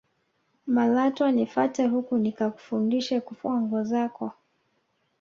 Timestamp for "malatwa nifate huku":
0.67-2.17